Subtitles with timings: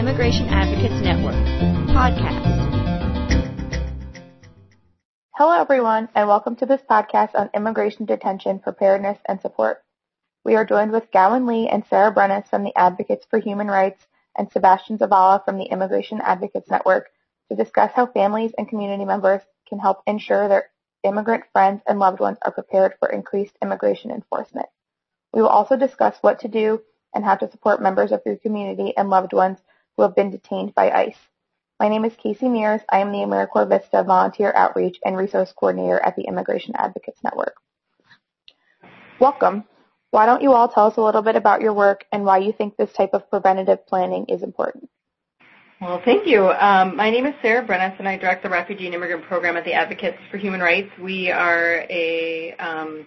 [0.00, 1.34] Immigration Advocates Network
[1.92, 2.40] podcast.
[5.32, 9.82] Hello, everyone, and welcome to this podcast on immigration detention preparedness and support.
[10.42, 14.02] We are joined with Gowan Lee and Sarah Brenes from the Advocates for Human Rights
[14.38, 17.10] and Sebastian Zavala from the Immigration Advocates Network
[17.50, 20.70] to discuss how families and community members can help ensure their
[21.04, 24.68] immigrant friends and loved ones are prepared for increased immigration enforcement.
[25.34, 26.80] We will also discuss what to do
[27.14, 29.58] and how to support members of your community and loved ones
[29.96, 31.16] who have been detained by ICE.
[31.78, 32.80] My name is Casey Mears.
[32.90, 37.54] I am the AmeriCorps Vista Volunteer Outreach and Resource Coordinator at the Immigration Advocates Network.
[39.18, 39.64] Welcome.
[40.10, 42.52] Why don't you all tell us a little bit about your work and why you
[42.52, 44.90] think this type of preventative planning is important?
[45.80, 46.50] Well, thank you.
[46.50, 49.64] Um, my name is Sarah Brenes, and I direct the Refugee and Immigrant Program at
[49.64, 50.90] the Advocates for Human Rights.
[51.00, 53.06] We are a um,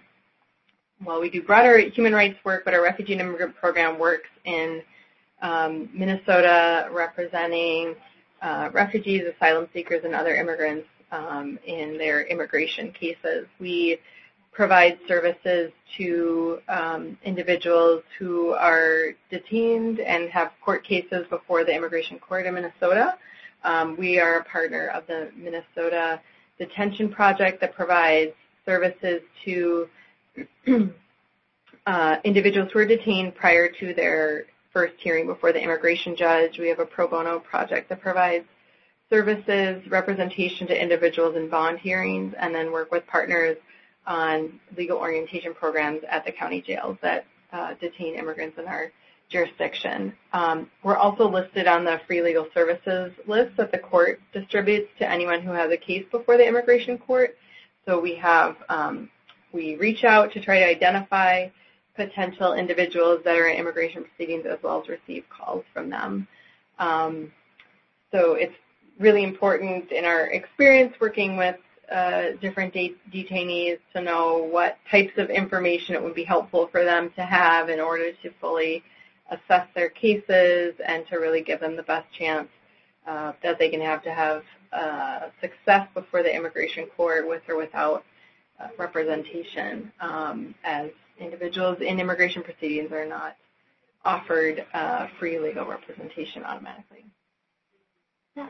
[1.06, 4.82] well, we do broader human rights work, but our refugee and immigrant program works in
[5.44, 7.96] um, Minnesota representing
[8.42, 13.46] uh, refugees, asylum seekers, and other immigrants um, in their immigration cases.
[13.60, 14.00] We
[14.52, 22.20] provide services to um, individuals who are detained and have court cases before the Immigration
[22.20, 23.18] Court in Minnesota.
[23.64, 26.22] Um, we are a partner of the Minnesota
[26.58, 28.32] Detention Project that provides
[28.66, 29.88] services to
[31.86, 36.58] uh, individuals who are detained prior to their first hearing before the immigration judge.
[36.58, 38.46] We have a pro bono project that provides
[39.10, 43.58] services, representation to individuals in bond hearings, and then work with partners
[44.08, 48.92] on legal orientation programs at the county jails that uh, detain immigrants in our
[49.30, 50.14] jurisdiction.
[50.34, 55.10] Um, we're also listed on the free legal services list that the court distributes to
[55.10, 57.38] anyone who has a case before the immigration court.
[57.86, 59.10] So we have um,
[59.52, 61.50] we reach out to try to identify
[61.96, 66.28] potential individuals that are in immigration proceedings as well as receive calls from them.
[66.80, 67.32] Um,
[68.12, 68.56] so it's
[69.00, 71.58] really important in our experience working with
[71.92, 76.84] uh, different de- detainees to know what types of information it would be helpful for
[76.84, 78.84] them to have in order to fully
[79.30, 82.48] assess their cases and to really give them the best chance
[83.08, 87.58] uh, that they can have to have uh, success before the immigration court with or
[87.58, 88.04] without
[88.64, 93.36] uh, representation um, as individuals in immigration proceedings are not
[94.06, 97.06] offered uh, free legal representation automatically.
[98.36, 98.48] Yeah.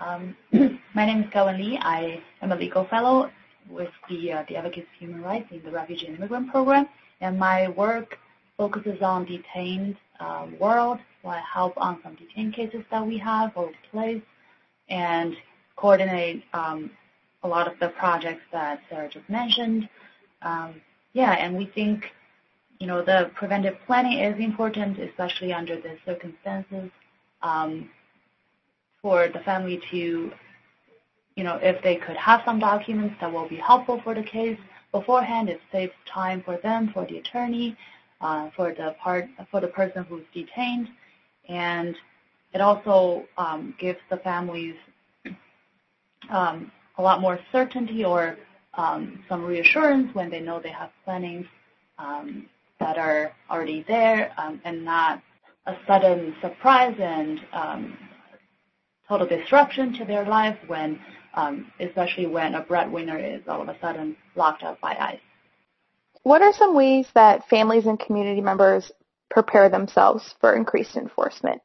[0.00, 0.36] Um,
[0.94, 1.78] my name is Gowan Lee.
[1.80, 3.30] I am a legal fellow
[3.68, 6.88] with the, uh, the Advocates for Human Rights in the Refugee and Immigrant Program,
[7.20, 8.18] and my work
[8.56, 10.98] focuses on detained um, world.
[11.22, 14.22] So I help on some detained cases that we have or place
[14.88, 15.36] and
[15.76, 16.90] coordinate um,
[17.42, 19.88] a lot of the projects that Sarah just mentioned.
[20.42, 20.80] Um,
[21.12, 22.04] yeah, and we think,
[22.78, 26.90] you know, the preventive planning is important, especially under the circumstances,
[27.42, 27.90] um,
[29.02, 30.30] for the family to,
[31.36, 34.58] you know, if they could have some documents that will be helpful for the case
[34.92, 37.76] beforehand, it saves time for them, for the attorney,
[38.20, 40.88] uh, for the part, for the person who's detained,
[41.48, 41.96] and
[42.52, 44.74] it also um, gives the families
[46.28, 48.36] um, a lot more certainty or
[48.74, 51.46] um, some reassurance when they know they have plannings
[51.98, 52.46] um,
[52.78, 55.22] that are already there um, and not
[55.66, 57.96] a sudden surprise and um,
[59.08, 61.00] total disruption to their life when,
[61.34, 65.20] um, especially when a breadwinner is all of a sudden locked up by ICE.
[66.22, 68.92] What are some ways that families and community members
[69.30, 71.62] prepare themselves for increased enforcement?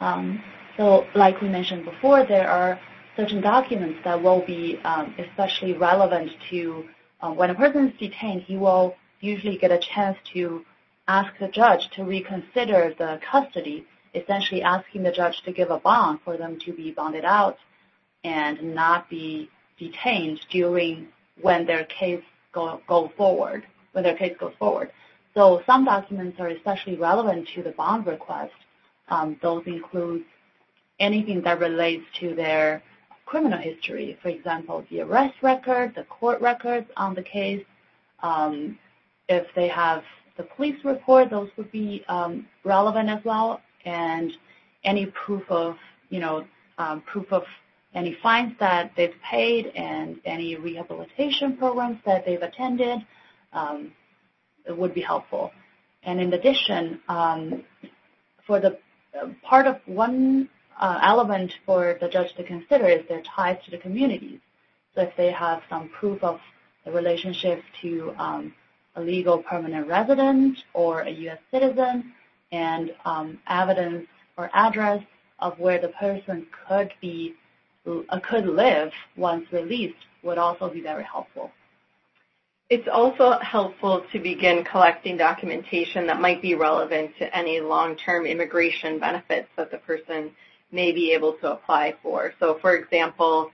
[0.00, 0.42] Um,
[0.76, 2.78] so, like we mentioned before, there are
[3.16, 6.84] certain documents that will be um, especially relevant to
[7.20, 10.64] uh, when a person is detained, he will usually get a chance to
[11.08, 16.18] ask the judge to reconsider the custody, essentially asking the judge to give a bond
[16.24, 17.58] for them to be bonded out
[18.24, 19.48] and not be
[19.78, 21.08] detained during
[21.40, 22.22] when their case
[22.52, 24.90] go, go forward, when their case goes forward.
[25.34, 28.54] So some documents are especially relevant to the bond request.
[29.08, 30.24] Um, those include
[31.00, 32.82] anything that relates to their
[33.26, 34.18] criminal history.
[34.22, 37.64] For example, the arrest record, the court records on the case.
[38.22, 38.78] Um,
[39.28, 40.02] if they have
[40.36, 43.60] the police report, those would be um, relevant as well.
[43.84, 44.32] And
[44.84, 45.76] any proof of,
[46.10, 46.44] you know,
[46.78, 47.44] um, proof of
[47.94, 53.06] any fines that they've paid and any rehabilitation programs that they've attended
[53.52, 53.92] um,
[54.68, 55.52] would be helpful.
[56.02, 57.62] And in addition, um,
[58.46, 58.78] for the
[59.20, 60.48] uh, part of one
[60.80, 64.40] element for the judge to consider is their ties to the communities.
[64.94, 66.40] So if they have some proof of
[66.84, 68.54] the relationship to um,
[68.96, 71.38] a legal permanent resident or a U.S.
[71.50, 72.12] citizen
[72.52, 74.06] and um, evidence
[74.36, 75.02] or address
[75.38, 77.34] of where the person could be
[77.86, 81.50] uh, could live once released would also be very helpful.
[82.70, 88.98] It's also helpful to begin collecting documentation that might be relevant to any long-term immigration
[88.98, 90.30] benefits that the person
[90.74, 92.34] may be able to apply for.
[92.40, 93.50] So for example,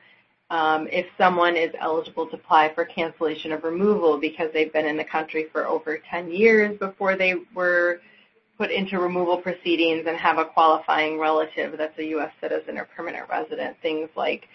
[0.51, 4.97] um, if someone is eligible to apply for cancellation of removal because they've been in
[4.97, 8.01] the country for over 10 years before they were
[8.59, 12.33] put into removal proceedings and have a qualifying relative that's a U.S.
[12.41, 14.49] citizen or permanent resident, things like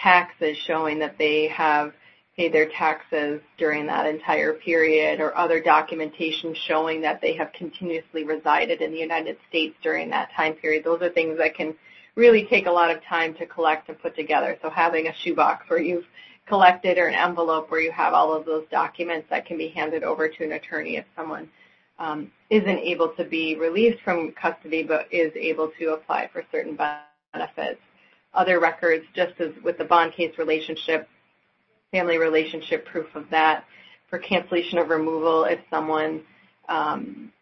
[0.00, 1.92] taxes showing that they have
[2.36, 8.24] paid their taxes during that entire period or other documentation showing that they have continuously
[8.24, 10.84] resided in the United States during that time period.
[10.84, 11.74] Those are things that can
[12.14, 14.58] really take a lot of time to collect and put together.
[14.62, 16.06] So having a shoebox where you've
[16.46, 20.02] collected or an envelope where you have all of those documents that can be handed
[20.02, 21.48] over to an attorney if someone
[21.98, 26.76] um, isn't able to be released from custody but is able to apply for certain
[27.32, 27.80] benefits.
[28.34, 31.08] Other records, just as with the bond case relationship,
[31.92, 33.64] family relationship proof of that.
[34.08, 36.22] For cancellation of removal, if someone,
[36.68, 37.32] um,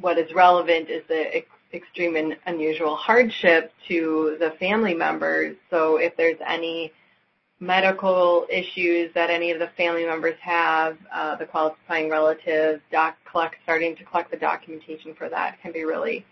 [0.00, 1.36] what is relevant is the
[1.74, 5.56] extreme and unusual hardship to the family members.
[5.70, 6.92] So if there's any
[7.60, 13.56] medical issues that any of the family members have, uh, the qualifying relatives, doc collect,
[13.62, 16.24] starting to collect the documentation for that can be really,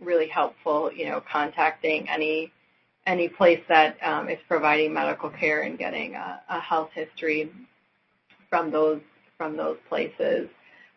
[0.00, 0.90] really helpful.
[0.92, 2.52] You know, contacting any
[3.06, 7.50] any place that um, is providing medical care and getting a, a health history
[8.48, 9.00] from those
[9.36, 10.48] from those places.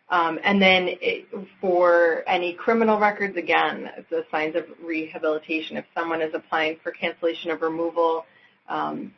[0.08, 1.26] Um, and then it,
[1.60, 5.76] for any criminal records, again, the signs of rehabilitation.
[5.76, 8.24] If someone is applying for cancellation of removal
[8.68, 9.12] um,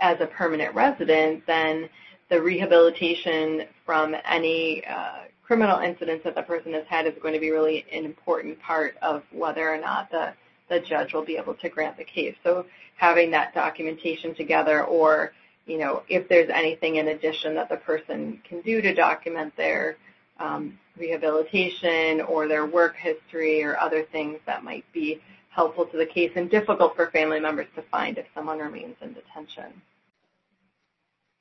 [0.00, 1.88] as a permanent resident, then
[2.30, 7.40] the rehabilitation from any uh, criminal incidents that the person has had is going to
[7.40, 10.32] be really an important part of whether or not the,
[10.70, 12.34] the judge will be able to grant the case.
[12.42, 12.64] So
[12.96, 15.32] having that documentation together or,
[15.66, 19.98] you know, if there's anything in addition that the person can do to document their
[20.38, 25.20] um, rehabilitation or their work history or other things that might be
[25.50, 29.12] helpful to the case and difficult for family members to find if someone remains in
[29.12, 29.82] detention.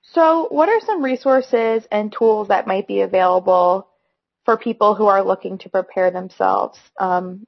[0.01, 3.87] So what are some resources and tools that might be available
[4.45, 6.77] for people who are looking to prepare themselves?
[6.99, 7.45] Um,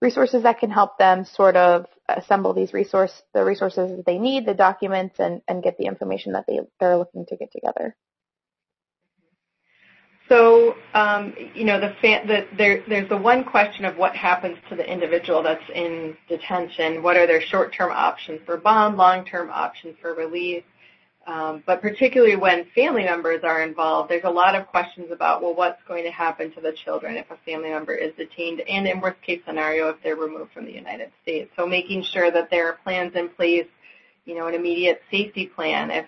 [0.00, 4.46] resources that can help them sort of assemble these resource, the resources that they need,
[4.46, 7.94] the documents, and, and get the information that they, they're looking to get together.
[10.30, 14.76] So, um, you know, the, the, there, there's the one question of what happens to
[14.76, 17.02] the individual that's in detention.
[17.02, 20.62] What are their short-term options for bond, long-term options for release?
[21.26, 25.54] Um, but particularly when family members are involved, there's a lot of questions about, well,
[25.54, 29.00] what's going to happen to the children if a family member is detained, and in
[29.00, 31.50] worst case scenario, if they're removed from the United States.
[31.56, 33.66] So making sure that there are plans in place,
[34.26, 36.06] you know, an immediate safety plan if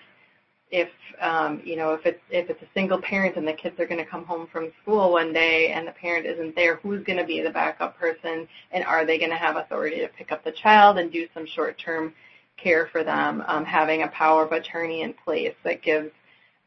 [0.73, 0.89] if
[1.21, 4.03] um, you know if it's if it's a single parent and the kids are going
[4.03, 7.23] to come home from school one day and the parent isn't there, who's going to
[7.23, 10.51] be the backup person, and are they going to have authority to pick up the
[10.51, 12.11] child and do some short-term
[12.57, 13.43] care for them?
[13.47, 16.09] Um, having a power of attorney in place that gives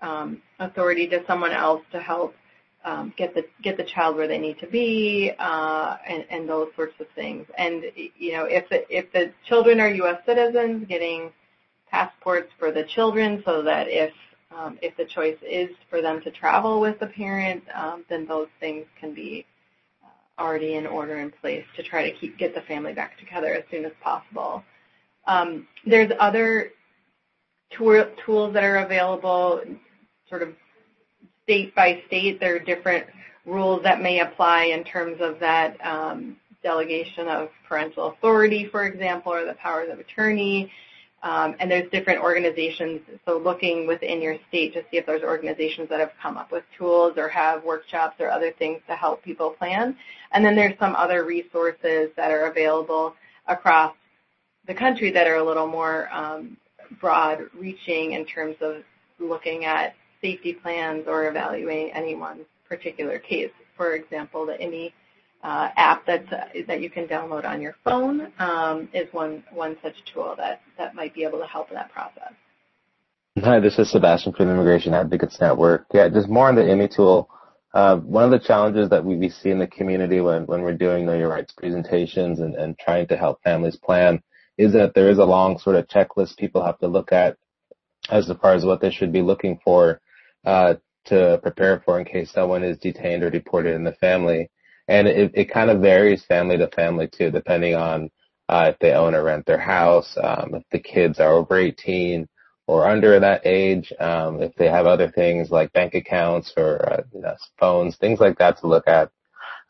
[0.00, 2.36] um, authority to someone else to help
[2.84, 6.68] um, get the get the child where they need to be, uh, and, and those
[6.76, 7.44] sorts of things.
[7.58, 10.20] And you know, if the, if the children are U.S.
[10.24, 11.32] citizens, getting
[11.96, 14.12] passports for the children so that if
[14.56, 18.48] um, if the choice is for them to travel with the parent, um, then those
[18.60, 19.44] things can be
[20.04, 23.54] uh, already in order in place to try to keep get the family back together
[23.54, 24.62] as soon as possible.
[25.26, 26.72] Um, there's other
[27.76, 29.62] tool, tools that are available,
[30.28, 30.50] sort of
[31.44, 32.38] state by state.
[32.40, 33.06] There are different
[33.46, 39.32] rules that may apply in terms of that um, delegation of parental authority, for example,
[39.32, 40.70] or the powers of attorney.
[41.26, 45.88] Um, and there's different organizations, so looking within your state to see if there's organizations
[45.88, 49.50] that have come up with tools or have workshops or other things to help people
[49.50, 49.96] plan.
[50.30, 53.16] And then there's some other resources that are available
[53.48, 53.92] across
[54.68, 56.56] the country that are a little more um,
[57.00, 58.84] broad reaching in terms of
[59.18, 63.50] looking at safety plans or evaluating anyone's particular case.
[63.76, 64.92] For example, the IMMI
[65.46, 66.24] uh, app that
[66.66, 70.94] that you can download on your phone um, is one one such tool that that
[70.94, 72.32] might be able to help in that process.
[73.38, 75.86] Hi, this is Sebastian from Immigration Advocates Network.
[75.94, 77.30] Yeah, just more on the IMMI tool.
[77.72, 80.76] Uh, one of the challenges that we, we see in the community when, when we're
[80.76, 84.22] doing Know Your Rights presentations and, and trying to help families plan
[84.56, 87.36] is that there is a long sort of checklist people have to look at
[88.08, 90.00] as far as what they should be looking for
[90.46, 90.74] uh,
[91.04, 94.48] to prepare for in case someone is detained or deported in the family
[94.88, 98.10] and it, it kind of varies family to family too, depending on
[98.48, 102.28] uh, if they own or rent their house, um, if the kids are over 18
[102.68, 107.02] or under that age, um, if they have other things like bank accounts or uh,
[107.12, 109.10] you know, phones, things like that to look at.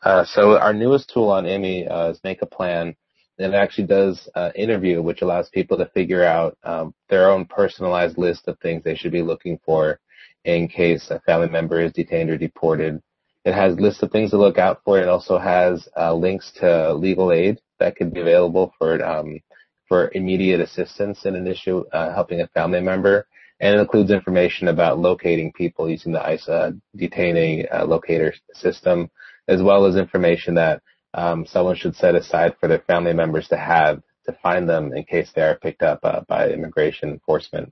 [0.03, 2.95] Uh, so our newest tool on IMMI uh, is Make a Plan.
[3.39, 7.45] And it actually does uh, interview, which allows people to figure out um, their own
[7.45, 9.99] personalized list of things they should be looking for
[10.45, 12.99] in case a family member is detained or deported.
[13.47, 14.99] It has lists of things to look out for.
[14.99, 19.39] It also has uh, links to legal aid that could be available for um,
[19.87, 23.25] for immediate assistance in an issue uh, helping a family member,
[23.61, 29.09] and it includes information about locating people using the ICE detaining uh, locator system,
[29.47, 30.81] as well as information that
[31.13, 35.05] um, someone should set aside for their family members to have to find them in
[35.05, 37.71] case they are picked up uh, by immigration enforcement.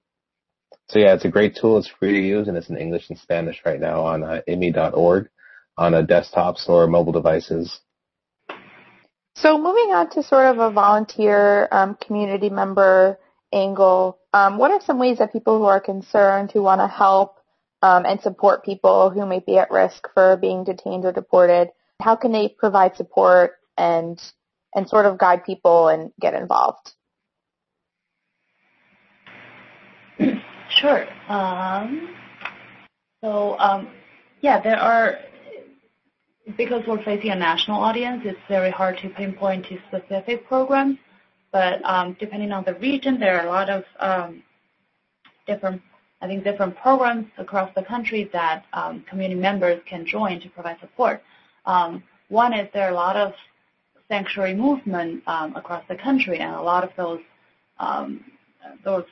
[0.87, 1.77] So yeah, it's a great tool.
[1.77, 5.29] It's free to use and it's in English and Spanish right now on uh, IMMI.org
[5.77, 7.79] on a desktops or mobile devices.
[9.35, 13.19] So moving on to sort of a volunteer um, community member
[13.53, 17.37] angle, um, what are some ways that people who are concerned, who want to help
[17.81, 21.69] um, and support people who may be at risk for being detained or deported,
[22.01, 24.21] how can they provide support and
[24.73, 26.91] and sort of guide people and get involved?
[30.69, 31.07] Sure.
[31.29, 32.15] Um,
[33.23, 33.89] so um,
[34.41, 35.19] yeah, there are
[36.57, 40.97] because we're facing a national audience, it's very hard to pinpoint to specific programs.
[41.51, 44.43] But um, depending on the region, there are a lot of um,
[45.47, 45.81] different,
[46.21, 50.79] I think, different programs across the country that um, community members can join to provide
[50.81, 51.23] support.
[51.65, 53.33] Um, one is there are a lot of
[54.07, 57.21] sanctuary movement um, across the country, and a lot of those
[57.79, 58.23] um,
[58.83, 59.05] those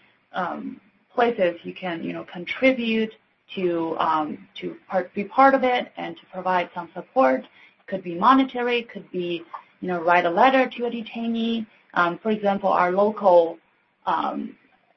[1.13, 3.13] places you can, you know, contribute
[3.55, 7.41] to um, to part, be part of it and to provide some support.
[7.41, 9.43] It could be monetary, could be
[9.81, 11.65] you know write a letter to a detainee.
[11.93, 13.57] Um, for example, our local
[14.05, 14.55] um,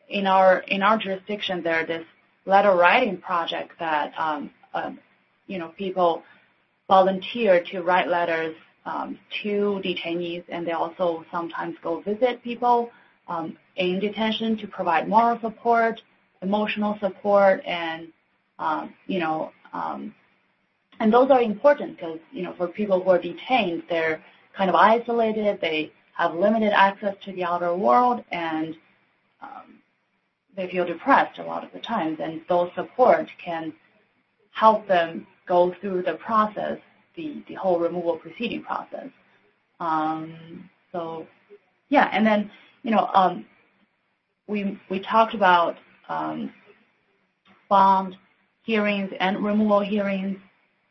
[0.08, 2.06] in our in our jurisdiction there this
[2.44, 4.92] letter writing project that um, uh,
[5.46, 6.22] you know people
[6.88, 12.90] volunteer to write letters um, to detainees, and they also sometimes go visit people
[13.28, 16.00] um, in detention to provide moral support,
[16.42, 18.08] emotional support, and
[19.06, 20.14] you know, um,
[21.00, 24.22] and those are important because, you know, for people who are detained, they're
[24.56, 28.75] kind of isolated, they have limited access to the outer world, and
[29.42, 29.80] um,
[30.56, 33.72] they feel depressed a lot of the times, and those support can
[34.52, 36.78] help them go through the process,
[37.14, 39.08] the, the whole removal proceeding process.
[39.78, 41.26] Um, so,
[41.90, 42.50] yeah, and then,
[42.82, 43.44] you know, um,
[44.46, 45.76] we, we talked about
[46.08, 46.52] um,
[47.68, 48.16] bond
[48.66, 50.37] hearings and removal hearings.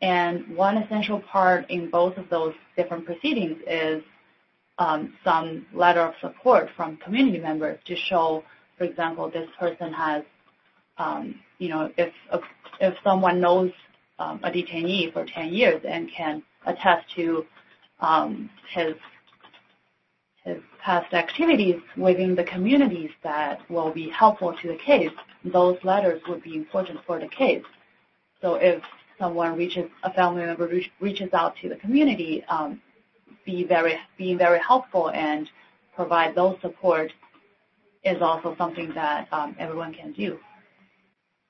[0.01, 4.01] And one essential part in both of those different proceedings is
[4.77, 8.43] um, some letter of support from community members to show,
[8.77, 10.23] for example, this person has,
[10.97, 12.13] um, you know, if
[12.81, 13.71] if someone knows
[14.19, 17.45] um, a detainee for 10 years and can attest to
[17.99, 18.95] um, his
[20.43, 25.11] his past activities within the communities that will be helpful to the case,
[25.51, 27.63] those letters would be important for the case.
[28.41, 28.81] So if
[29.19, 32.81] someone reaches, a family member reach, reaches out to the community, um,
[33.45, 35.49] be very, being very helpful and
[35.95, 37.11] provide those support
[38.03, 40.37] is also something that um, everyone can do.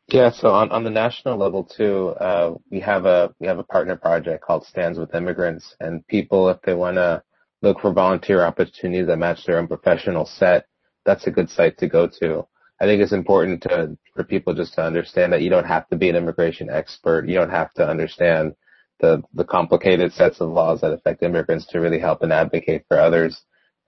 [0.07, 3.63] Yeah, so on, on the national level too, uh, we have a we have a
[3.63, 7.23] partner project called Stands with Immigrants, and people, if they want to
[7.63, 10.67] look for volunteer opportunities that match their own professional set,
[11.05, 12.45] that's a good site to go to.
[12.79, 15.95] I think it's important to, for people just to understand that you don't have to
[15.95, 17.27] be an immigration expert.
[17.27, 18.55] You don't have to understand
[18.99, 22.99] the, the complicated sets of laws that affect immigrants to really help and advocate for
[22.99, 23.41] others.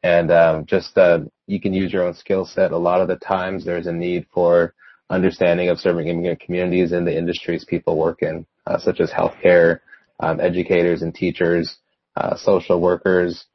[0.03, 2.72] And um, just uh, you can use your own skill set.
[2.72, 4.74] A lot of the times there's a need for
[5.10, 9.79] understanding of serving immigrant communities in the industries people work in, uh, such as healthcare,
[10.20, 11.77] um, educators and teachers,
[12.15, 13.46] uh, social workers,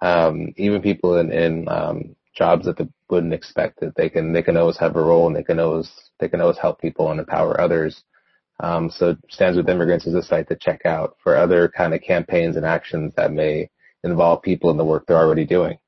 [0.00, 4.42] um, even people in, in um, jobs that they wouldn't expect that they can they
[4.42, 7.20] can always have a role and they can always they can always help people and
[7.20, 8.02] empower others.
[8.60, 12.02] Um, so Stands with Immigrants is a site to check out for other kind of
[12.02, 13.70] campaigns and actions that may
[14.04, 15.78] involve people in the work they're already doing.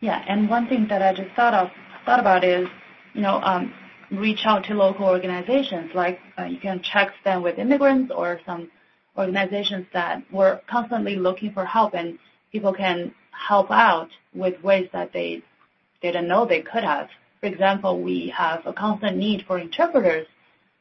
[0.00, 1.70] Yeah, and one thing that I just thought of
[2.04, 2.68] thought about is,
[3.12, 3.72] you know, um,
[4.10, 8.70] reach out to local organizations like uh, you can check Stand with Immigrants or some
[9.16, 12.18] organizations that were constantly looking for help and
[12.54, 15.42] people can help out with ways that they
[16.00, 17.08] didn't know they could have.
[17.40, 20.28] For example, we have a constant need for interpreters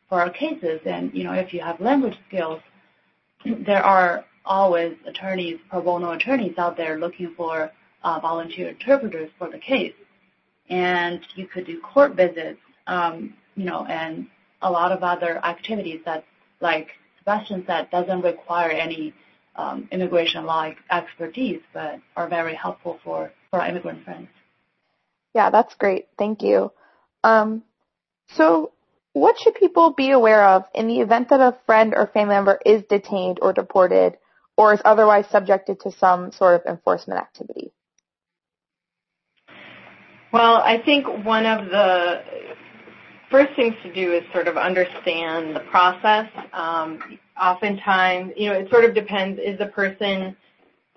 [0.08, 2.62] for our cases, and you know, if you have language skills,
[3.66, 7.72] there are always attorneys, pro bono attorneys out there looking for
[8.04, 9.96] uh, volunteer interpreters for the case.
[10.70, 14.28] And you could do court visits, um, you know, and
[14.62, 16.24] a lot of other activities that,
[16.62, 19.12] like Sebastian said, doesn't require any
[19.56, 24.28] um, immigration law expertise, but are very helpful for, for our immigrant friends.
[25.34, 26.08] Yeah, that's great.
[26.18, 26.72] Thank you.
[27.24, 27.64] Um,
[28.36, 28.72] so
[29.14, 32.60] what should people be aware of in the event that a friend or family member
[32.66, 34.18] is detained or deported
[34.58, 37.72] or is otherwise subjected to some sort of enforcement activity?
[40.32, 42.24] Well, I think one of the
[43.34, 46.30] first things to do is sort of understand the process.
[46.54, 49.40] Um, oftentimes, you know, it sort of depends.
[49.40, 50.38] Is the person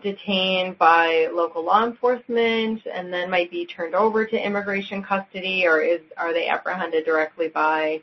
[0.02, 5.80] detained by local law enforcement and then might be turned over to immigration custody, or
[5.80, 8.02] is are they apprehended directly by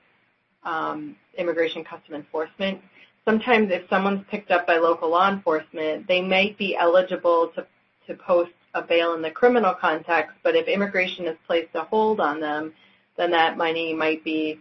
[0.63, 2.81] um, immigration custom enforcement?
[3.25, 7.67] Sometimes, if someone's picked up by local law enforcement, they might be eligible to
[8.07, 12.19] to post a bail in the criminal context, but if immigration has placed a hold
[12.19, 12.73] on them,
[13.17, 14.59] then that money might be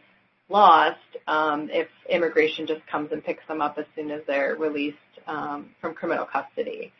[0.48, 4.96] lost um, if immigration just comes and picks them up as soon as they're released
[5.26, 6.92] um, from criminal custody.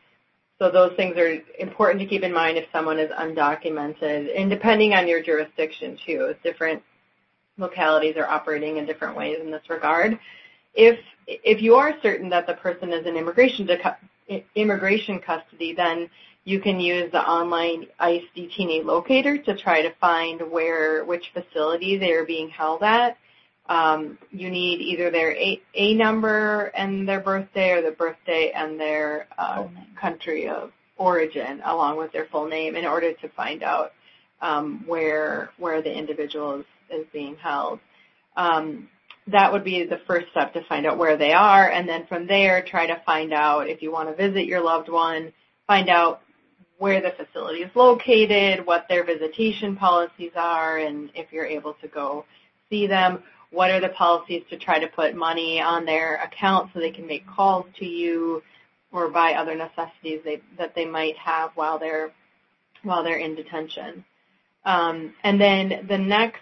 [0.59, 4.95] So those things are important to keep in mind if someone is undocumented, and depending
[4.95, 6.83] on your jurisdiction too, different
[7.59, 10.19] localities are operating in different ways in this regard.
[10.75, 13.69] If if you are certain that the person is in immigration
[14.55, 16.09] immigration custody, then
[16.45, 21.99] you can use the online ICE detainee locator to try to find where which facility
[21.99, 23.17] they are being held at.
[23.69, 28.79] Um, you need either their A, A, number and their birthday or the birthday and
[28.79, 29.69] their uh,
[30.01, 33.93] country of origin along with their full name in order to find out
[34.41, 37.79] um, where where the individual is, is being held.
[38.37, 38.89] Um,
[39.29, 42.27] that would be the first step to find out where they are and then from
[42.27, 45.33] there try to find out if you want to visit your loved one,
[45.69, 46.23] find out
[46.83, 51.87] where the facility is located, what their visitation policies are, and if you're able to
[51.87, 52.25] go
[52.69, 56.81] see them what are the policies to try to put money on their account so
[56.81, 58.43] they can make calls to you
[58.91, 62.11] or buy other necessities they, that they might have while they're
[62.83, 64.05] while they're in detention.
[64.65, 66.41] Um, and then the next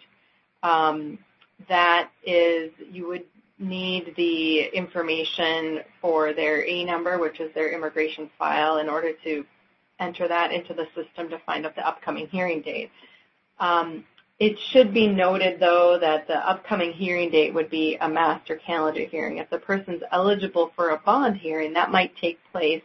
[0.63, 1.19] Um,
[1.69, 3.23] that is, you would
[3.59, 9.45] need the information for their A number, which is their immigration file, in order to
[9.99, 12.89] enter that into the system to find out the upcoming hearing date.
[13.59, 14.03] Um,
[14.37, 19.05] it should be noted, though, that the upcoming hearing date would be a master calendar
[19.05, 19.37] hearing.
[19.37, 22.83] If the person's eligible for a bond hearing, that might take place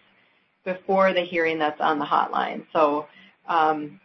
[0.64, 2.66] before the hearing that's on the hotline.
[2.72, 3.06] So,
[3.48, 3.98] um,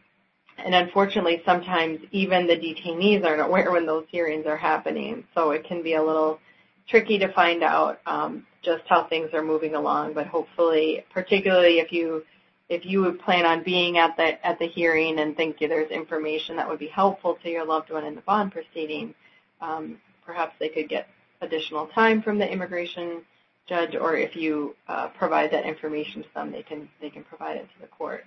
[0.58, 5.26] and unfortunately, sometimes even the detainees aren't aware when those hearings are happening.
[5.36, 6.40] So it can be a little
[6.88, 10.14] tricky to find out um, just how things are moving along.
[10.14, 12.24] But hopefully, particularly if you
[12.70, 16.56] if you would plan on being at the at the hearing and think there's information
[16.56, 19.14] that would be helpful to your loved one in the bond proceeding,
[19.62, 21.08] um, perhaps they could get
[21.42, 23.22] additional time from the immigration
[23.68, 27.58] judge, or if you uh, provide that information to them, they can they can provide
[27.58, 28.26] it to the court.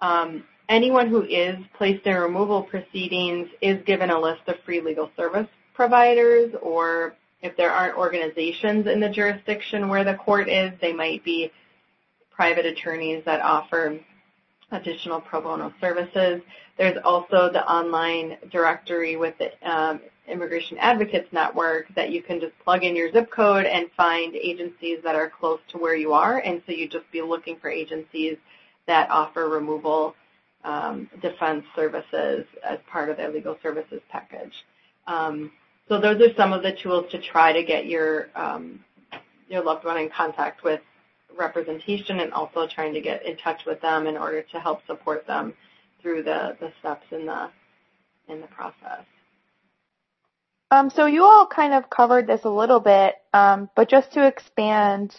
[0.00, 5.10] Um, anyone who is placed in removal proceedings is given a list of free legal
[5.16, 10.92] service providers, or if there aren't organizations in the jurisdiction where the court is, they
[10.92, 11.52] might be
[12.34, 13.98] private attorneys that offer
[14.70, 16.40] additional pro bono services.
[16.76, 22.52] There's also the online directory with the um, Immigration Advocates Network that you can just
[22.64, 26.38] plug in your zip code and find agencies that are close to where you are.
[26.38, 28.36] And so you just be looking for agencies
[28.86, 30.14] that offer removal
[30.64, 34.52] um, defense services as part of their legal services package.
[35.06, 35.52] Um,
[35.88, 38.80] so those are some of the tools to try to get your um,
[39.48, 40.80] your loved one in contact with
[41.36, 45.26] representation and also trying to get in touch with them in order to help support
[45.26, 45.54] them
[46.00, 47.50] through the, the steps in the
[48.28, 49.04] in the process.
[50.70, 54.26] Um, so you all kind of covered this a little bit, um, but just to
[54.26, 55.14] expand,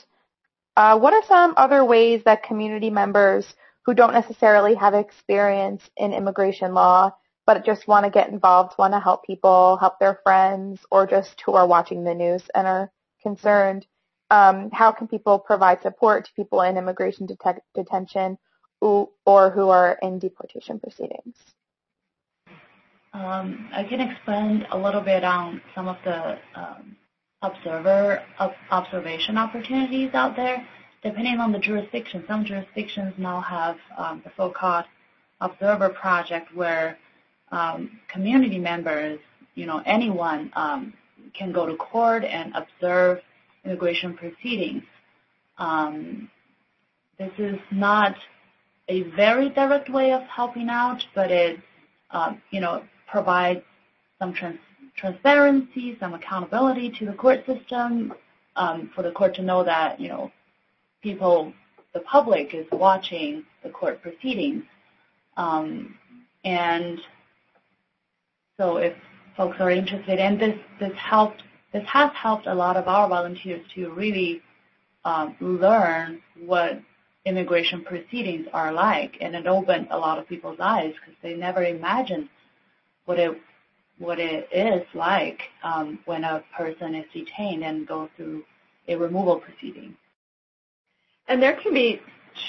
[0.75, 3.45] uh, what are some other ways that community members
[3.85, 7.11] who don't necessarily have experience in immigration law,
[7.45, 11.39] but just want to get involved, want to help people, help their friends, or just
[11.45, 13.85] who are watching the news and are concerned,
[14.31, 18.37] um, how can people provide support to people in immigration det- detention
[18.81, 21.35] or who are in deportation proceedings?
[23.13, 26.95] Um, I can expand a little bit on some of the um,
[27.41, 28.21] observer
[28.71, 30.65] observation opportunities out there.
[31.05, 34.85] depending on the jurisdiction, some jurisdictions now have um, the so-called
[35.39, 36.97] observer project where
[37.51, 39.19] um, community members,
[39.53, 40.93] you know, anyone um,
[41.37, 43.19] can go to court and observe
[43.65, 44.83] immigration proceedings.
[45.57, 46.29] Um,
[47.17, 48.15] this is not
[48.87, 51.59] a very direct way of helping out, but it,
[52.11, 53.61] um, you know, provides
[54.19, 54.59] some trans-
[54.95, 58.13] transparency, some accountability to the court system,
[58.55, 60.31] um, for the court to know that, you know,
[61.01, 61.53] people,
[61.93, 64.63] the public is watching the court proceedings.
[65.37, 65.97] Um,
[66.43, 66.99] and
[68.57, 68.93] so if
[69.35, 71.43] folks are interested, and this, this helped,
[71.75, 74.41] this has helped a lot of our volunteers to really
[75.03, 76.79] um, learn what
[77.25, 81.65] immigration proceedings are like, and it opened a lot of people's eyes because they never
[81.65, 82.29] imagined
[83.03, 83.37] what it
[83.97, 88.43] what it is like um, when a person is detained and goes through
[88.87, 89.95] a removal proceeding.
[91.27, 92.01] And there can be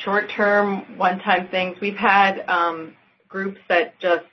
[0.04, 1.76] short-term, one-time things.
[1.80, 2.94] We've had um,
[3.28, 4.24] groups that just,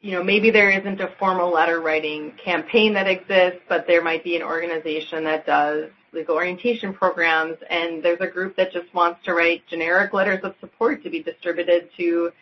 [0.00, 4.22] you know, maybe there isn't a formal letter writing campaign that exists, but there might
[4.22, 9.22] be an organization that does legal orientation programs, and there's a group that just wants
[9.24, 12.32] to write generic letters of support to be distributed to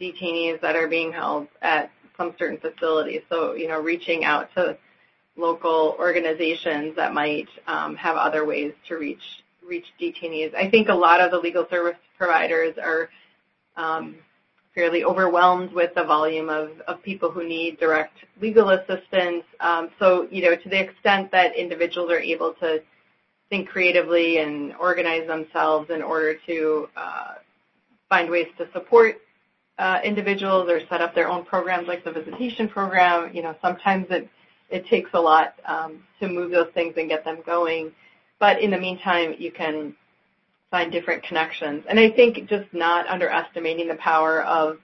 [0.00, 3.24] detainees that are being held at some certain facility.
[3.28, 4.76] So, you know, reaching out to
[5.36, 10.54] local organizations that might um, have other ways to reach reach detainees.
[10.54, 13.10] I think a lot of the legal service providers are
[13.76, 14.16] um,
[14.78, 19.42] fairly overwhelmed with the volume of, of people who need direct legal assistance.
[19.58, 22.80] Um, so, you know, to the extent that individuals are able to
[23.50, 27.34] think creatively and organize themselves in order to uh,
[28.08, 29.16] find ways to support
[29.78, 33.34] uh, individuals or set up their own programs like the visitation program.
[33.34, 34.28] You know, sometimes it
[34.70, 37.90] it takes a lot um, to move those things and get them going.
[38.38, 39.96] But in the meantime, you can
[40.70, 41.84] find different connections.
[41.88, 44.78] And I think just not underestimating the power of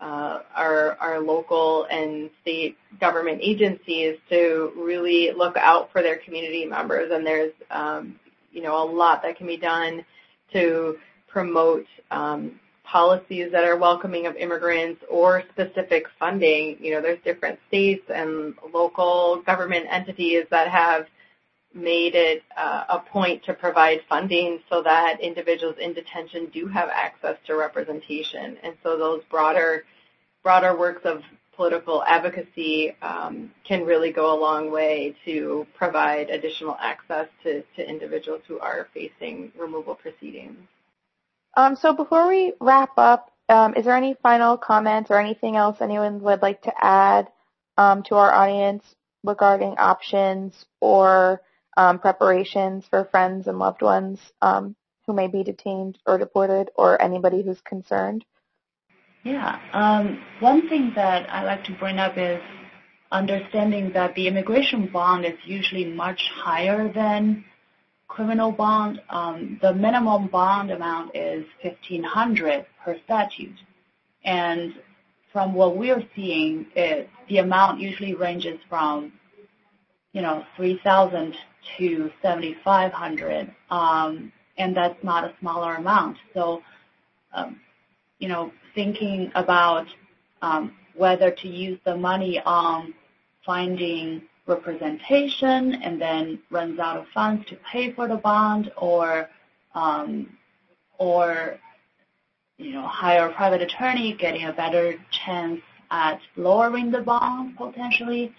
[0.00, 6.64] uh, our, our local and state government agencies to really look out for their community
[6.64, 7.10] members.
[7.12, 8.18] And there's, um,
[8.52, 10.04] you know, a lot that can be done
[10.52, 16.78] to promote um, policies that are welcoming of immigrants or specific funding.
[16.80, 21.06] You know, there's different states and local government entities that have
[21.74, 26.88] made it uh, a point to provide funding so that individuals in detention do have
[26.88, 28.56] access to representation.
[28.62, 29.84] And so those broader,
[30.42, 31.22] broader works of
[31.54, 37.88] political advocacy um, can really go a long way to provide additional access to, to
[37.88, 40.56] individuals who are facing removal proceedings.
[41.56, 45.78] Um, so before we wrap up, um, is there any final comments or anything else
[45.80, 47.28] anyone would like to add
[47.76, 48.84] um, to our audience
[49.24, 51.40] regarding options or
[51.78, 54.74] um, preparations for friends and loved ones um,
[55.06, 58.24] who may be detained or deported or anybody who's concerned?
[59.22, 59.60] Yeah.
[59.72, 62.40] Um, one thing that I like to bring up is
[63.12, 67.44] understanding that the immigration bond is usually much higher than
[68.08, 73.58] criminal bond, um, the minimum bond amount is 1500 per statute.
[74.24, 74.74] And
[75.32, 79.12] from what we're seeing, it, the amount usually ranges from,
[80.12, 81.34] you know, 3000
[81.76, 86.16] to 7500 um, and that's not a smaller amount.
[86.34, 86.62] So,
[87.32, 87.60] um,
[88.18, 89.86] you know, thinking about
[90.42, 92.94] um, whether to use the money on
[93.44, 99.28] finding representation and then runs out of funds to pay for the bond or
[99.74, 100.36] um,
[100.98, 101.58] or
[102.56, 108.34] you know hire a private attorney getting a better chance at lowering the bond potentially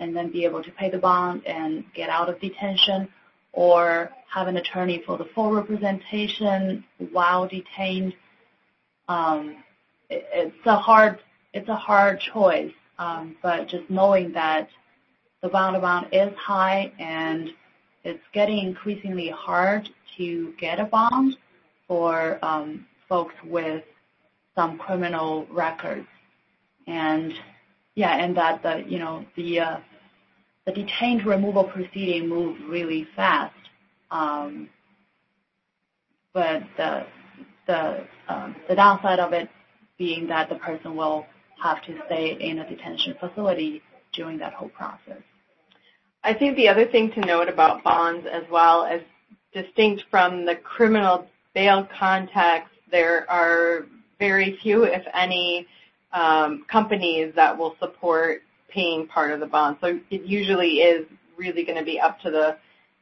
[0.00, 3.08] and then be able to pay the bond and get out of detention
[3.52, 8.14] or have an attorney for the full representation while detained
[9.08, 9.56] um,
[10.10, 11.18] it, it's a hard
[11.52, 14.68] it's a hard choice um, but just knowing that
[15.42, 17.50] the bond amount is high and
[18.04, 21.36] it's getting increasingly hard to get a bond
[21.86, 23.84] for um, folks with
[24.54, 26.06] some criminal records.
[26.86, 27.32] And
[27.98, 29.76] yeah, and that the you know the uh,
[30.66, 33.56] the detained removal proceeding moved really fast.
[34.12, 34.70] Um,
[36.32, 37.06] but the
[37.66, 39.48] the um, the downside of it
[39.98, 41.26] being that the person will
[41.60, 43.82] have to stay in a detention facility
[44.12, 45.20] during that whole process.
[46.22, 49.00] I think the other thing to note about bonds as well as
[49.52, 53.86] distinct from the criminal bail context, there are
[54.20, 55.66] very few, if any,
[56.12, 59.78] um, companies that will support paying part of the bond.
[59.80, 62.56] So it usually is really going to be up to the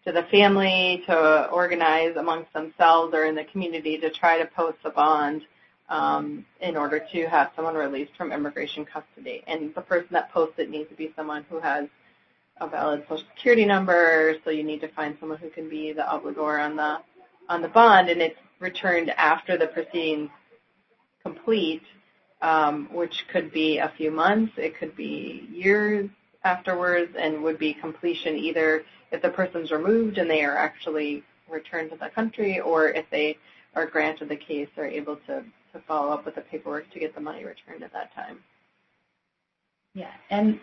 [0.05, 4.79] to the family to organize amongst themselves or in the community to try to post
[4.85, 5.43] a bond
[5.89, 9.43] um, in order to have someone released from immigration custody.
[9.49, 11.89] And the person that posts it needs to be someone who has
[12.61, 16.03] a valid social security number, so you need to find someone who can be the
[16.03, 16.99] obligor on the
[17.49, 20.31] on the bond, and it's returned after the proceedings
[21.23, 21.83] complete,
[22.43, 26.09] um, which could be a few months, it could be years
[26.45, 31.91] afterwards, and would be completion either if the person's removed and they are actually returned
[31.91, 33.39] to the country, or if they
[33.75, 37.15] are granted the case, they're able to to follow up with the paperwork to get
[37.15, 38.39] the money returned at that time.
[39.95, 40.59] Yeah, and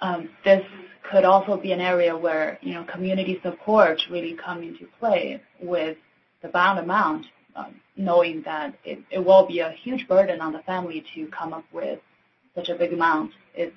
[0.00, 0.64] um, this
[1.10, 5.96] could also be an area where you know community support really come into play with
[6.42, 7.26] the bond amount,
[7.96, 11.64] knowing that it, it will be a huge burden on the family to come up
[11.72, 11.98] with
[12.54, 13.32] such a big amount.
[13.54, 13.74] It's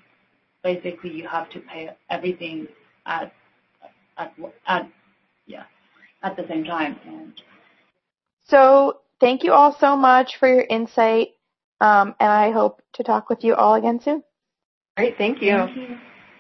[0.63, 2.68] basically you have to pay everything
[3.06, 3.34] at
[4.18, 4.34] at
[4.68, 4.89] at
[5.46, 5.63] yeah
[6.24, 7.00] at the same time.
[7.06, 7.42] And
[8.48, 11.30] so thank you all so much for your insight,
[11.80, 14.24] um, and I hope to talk with you all again soon.
[14.98, 15.52] Great, thank you.
[15.52, 15.98] Thank you.